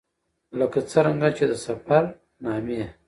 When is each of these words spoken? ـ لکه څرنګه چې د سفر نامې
ـ 0.29 0.57
لکه 0.59 0.79
څرنګه 0.91 1.29
چې 1.37 1.43
د 1.49 1.53
سفر 1.65 2.03
نامې 2.43 2.81